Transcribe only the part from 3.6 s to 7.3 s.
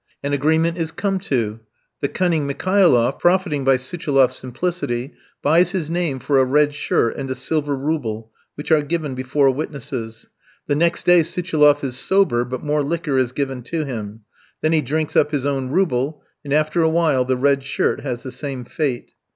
by Suchiloff's simplicity, buys his name for a red shirt, and